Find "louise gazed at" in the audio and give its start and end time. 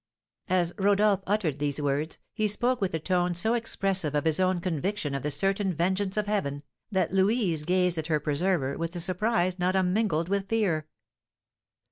7.13-8.07